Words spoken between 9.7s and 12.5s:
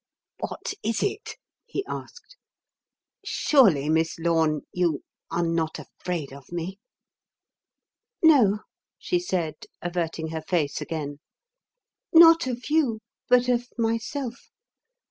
averting her face again. "Not